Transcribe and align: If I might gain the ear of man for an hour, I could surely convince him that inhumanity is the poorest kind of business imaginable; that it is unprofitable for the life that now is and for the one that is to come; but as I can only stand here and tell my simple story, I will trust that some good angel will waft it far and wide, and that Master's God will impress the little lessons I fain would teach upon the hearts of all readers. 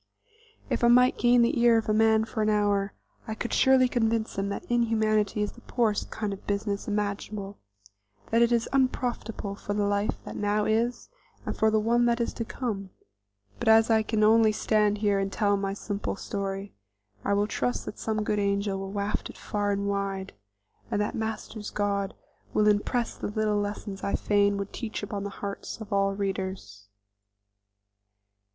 If 0.67 0.83
I 0.83 0.87
might 0.87 1.19
gain 1.19 1.43
the 1.43 1.59
ear 1.59 1.77
of 1.77 1.87
man 1.89 2.25
for 2.25 2.41
an 2.41 2.49
hour, 2.49 2.95
I 3.27 3.35
could 3.35 3.53
surely 3.53 3.87
convince 3.87 4.35
him 4.35 4.49
that 4.49 4.65
inhumanity 4.65 5.43
is 5.43 5.51
the 5.51 5.61
poorest 5.61 6.09
kind 6.09 6.33
of 6.33 6.47
business 6.47 6.87
imaginable; 6.87 7.59
that 8.31 8.41
it 8.41 8.51
is 8.51 8.67
unprofitable 8.73 9.53
for 9.53 9.75
the 9.75 9.85
life 9.85 10.17
that 10.25 10.35
now 10.35 10.65
is 10.65 11.09
and 11.45 11.55
for 11.55 11.69
the 11.69 11.79
one 11.79 12.07
that 12.07 12.19
is 12.19 12.33
to 12.33 12.43
come; 12.43 12.89
but 13.59 13.67
as 13.67 13.91
I 13.91 14.01
can 14.01 14.23
only 14.23 14.51
stand 14.51 14.97
here 14.97 15.19
and 15.19 15.31
tell 15.31 15.55
my 15.55 15.75
simple 15.75 16.15
story, 16.15 16.73
I 17.23 17.33
will 17.35 17.45
trust 17.45 17.85
that 17.85 17.99
some 17.99 18.23
good 18.23 18.39
angel 18.39 18.79
will 18.79 18.91
waft 18.91 19.29
it 19.29 19.37
far 19.37 19.69
and 19.69 19.87
wide, 19.87 20.33
and 20.89 20.99
that 20.99 21.13
Master's 21.13 21.69
God 21.69 22.15
will 22.55 22.67
impress 22.67 23.15
the 23.15 23.27
little 23.27 23.59
lessons 23.59 24.03
I 24.03 24.15
fain 24.15 24.57
would 24.57 24.73
teach 24.73 25.03
upon 25.03 25.25
the 25.25 25.29
hearts 25.29 25.79
of 25.79 25.93
all 25.93 26.15
readers. 26.15 26.89